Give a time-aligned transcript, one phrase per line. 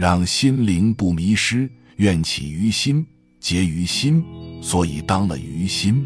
[0.00, 1.70] 让心灵不迷失。
[1.96, 3.04] 怨起于心，
[3.38, 4.24] 结于心，
[4.62, 6.02] 所以当了于心。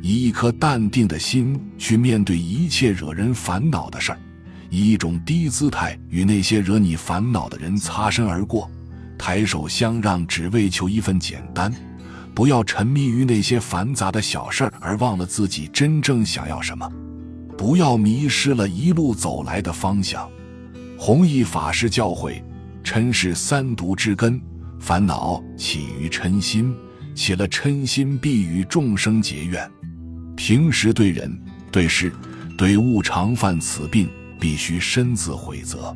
[0.00, 4.18] 以一颗淡定的心去面对一切惹人烦恼的事儿，
[4.70, 8.70] 以一种低姿态与那些惹你烦恼的人擦身而过，
[9.18, 11.70] 抬手相让，只为求一份简单。
[12.34, 16.90] 不要沉迷于那些繁杂的小事儿，而忘了自己真正想要什么。
[17.58, 20.26] 不要迷失了一路走来的方向。
[20.96, 22.42] 弘一法师教诲：
[22.88, 24.40] 嗔是三毒之根，
[24.80, 26.74] 烦恼起于嗔心，
[27.14, 29.70] 起了嗔心，必与众生结怨。
[30.34, 31.38] 平时对人、
[31.70, 32.10] 对事、
[32.56, 34.08] 对物常犯此病，
[34.40, 35.94] 必须深自悔责。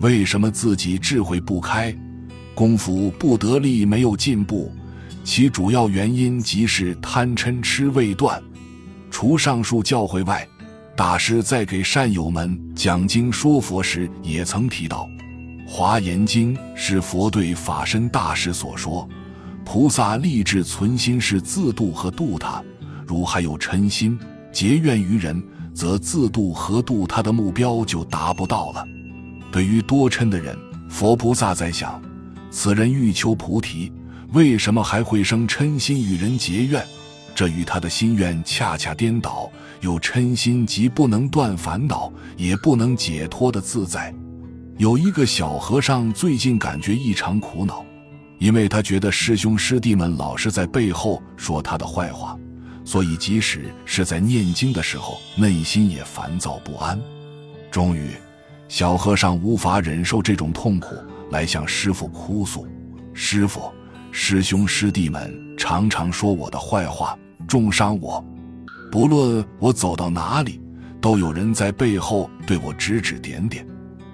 [0.00, 1.96] 为什么自己智慧不开，
[2.56, 4.72] 功夫不得力，没有进步？
[5.22, 8.42] 其主要原因即是贪嗔痴未断。
[9.12, 10.46] 除上述教诲外，
[10.96, 15.08] 大师在给善友们讲经说佛时，也曾提到，
[15.66, 19.06] 《华严经》是佛对法身大师所说，
[19.64, 22.62] 菩萨立志存心是自度和度他。
[23.04, 24.18] 如还有嗔心
[24.52, 25.42] 结怨于人，
[25.74, 28.84] 则自度和度他的目标就达不到了。
[29.50, 30.56] 对于多嗔的人，
[30.88, 32.00] 佛菩萨在想：
[32.50, 33.92] 此人欲求菩提，
[34.32, 36.82] 为什么还会生嗔心与人结怨？
[37.34, 39.50] 这与他的心愿恰恰颠倒。
[39.80, 44.14] 有嗔心即不能断烦恼，也不能解脱的自在。
[44.78, 47.82] 有一个小和尚最近感觉异常苦恼，
[48.38, 52.38] 因为他觉得师兄师弟们老是在背后说他的坏话。
[52.84, 57.00] 所以，即使是在念经的时候，内心也烦躁不安。
[57.70, 58.10] 终于，
[58.68, 60.94] 小和尚无法忍受这种痛苦，
[61.30, 62.68] 来向师傅哭诉
[63.14, 63.72] ：“师傅，
[64.12, 68.22] 师兄师弟们常常说我的坏话，重伤我。
[68.92, 70.60] 不论我走到哪里，
[71.00, 73.66] 都有人在背后对我指指点点，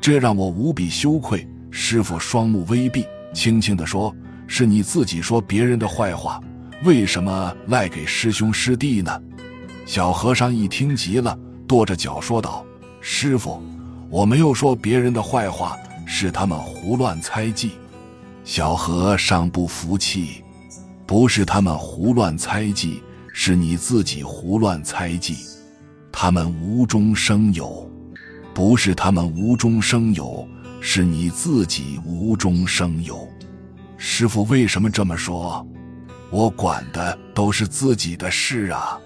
[0.03, 4.15] 这让我无比羞愧。”师傅双目微闭，轻轻地说
[4.47, 6.39] ：“是你自己说别人的坏话。”
[6.85, 9.23] 为什么赖给师兄师弟呢？
[9.87, 12.67] 小和尚一听急了，跺着脚说道
[13.01, 13.63] ：“师傅，
[14.11, 17.71] 我没有说别人的坏话，是他们胡乱猜忌。”
[18.45, 20.43] 小和尚不服气
[21.07, 23.01] ：“不是他们胡乱猜忌，
[23.33, 25.37] 是你自己胡乱猜忌。
[26.11, 27.89] 他们无中生有，
[28.55, 30.47] 不是他们无中生有，
[30.81, 33.29] 是你自己无中生有。
[33.97, 35.67] 师傅为什么这么说？”
[36.31, 38.99] 我管的都是自己的事啊，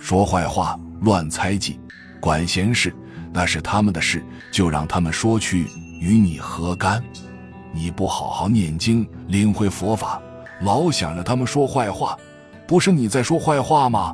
[0.00, 1.78] 说坏话、乱猜忌、
[2.20, 2.92] 管闲事，
[3.32, 4.20] 那是他们的事，
[4.50, 5.68] 就让他们说去，
[6.00, 7.00] 与你何干？
[7.72, 10.20] 你不好好念经、领会佛法，
[10.62, 12.18] 老想着他们说坏话，
[12.66, 14.12] 不是你在说坏话吗？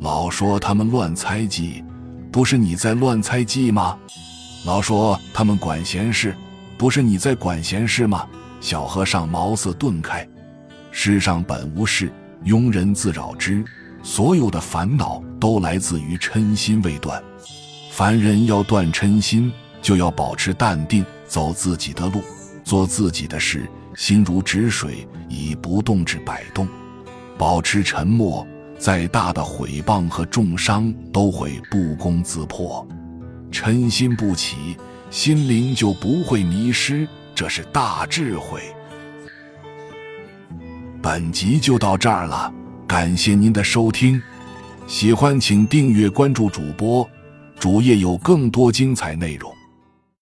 [0.00, 1.84] 老说他们乱猜忌，
[2.36, 3.96] 不是你在乱猜忌吗？
[4.66, 6.36] 老说他们管闲事，
[6.76, 8.28] 不是你在管闲事吗？
[8.60, 10.28] 小和尚茅塞顿开。
[10.90, 12.12] 世上本无事，
[12.44, 13.64] 庸人自扰之。
[14.02, 17.24] 所有的烦恼都来自于嗔心未断。
[17.90, 22.20] 凡人要断嗔心，就要保持淡定，走自己的路，
[22.62, 26.68] 做自己的事，心如止水，以不动制百动，
[27.38, 28.46] 保持沉默。
[28.78, 32.86] 再大的毁谤和重伤都会不攻自破。
[33.50, 34.76] 嗔心不起，
[35.10, 38.60] 心灵就不会迷失，这是大智慧。
[41.00, 42.52] 本集就到这儿了，
[42.86, 44.20] 感谢您的收听，
[44.86, 47.08] 喜欢请订阅关注主播，
[47.58, 49.55] 主页有更多精彩内容。